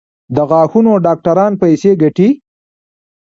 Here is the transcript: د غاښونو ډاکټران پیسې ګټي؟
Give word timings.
د 0.35 0.37
غاښونو 0.49 0.93
ډاکټران 1.05 1.51
پیسې 1.61 1.91
ګټي؟ 2.01 2.29